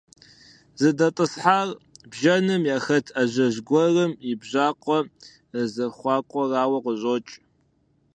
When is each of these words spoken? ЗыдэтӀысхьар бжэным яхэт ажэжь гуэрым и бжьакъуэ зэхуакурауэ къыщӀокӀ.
ЗыдэтӀысхьар 0.79 1.67
бжэным 2.11 2.61
яхэт 2.75 3.07
ажэжь 3.21 3.59
гуэрым 3.67 4.11
и 4.29 4.31
бжьакъуэ 4.39 4.99
зэхуакурауэ 5.73 6.79
къыщӀокӀ. 6.83 7.33